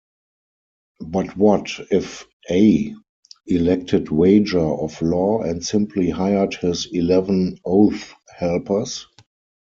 But 1.05 1.37
what 1.37 1.79
if 1.91 2.25
A 2.49 2.95
elected 3.45 4.09
wager 4.09 4.57
of 4.59 4.99
law 4.99 5.41
and 5.43 5.63
simply 5.63 6.09
hired 6.09 6.55
his 6.55 6.87
eleven 6.91 7.59
oath-helpers? 7.63 9.05